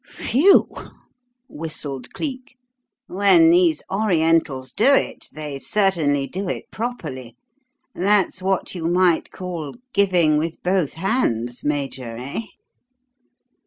[0.03, 0.67] "Phew!"
[1.47, 2.55] whistled Cleek.
[3.05, 7.35] "When these Orientals do it they certainly do it properly.
[7.93, 12.41] That's what you might call 'giving with both hands,' Major, eh?"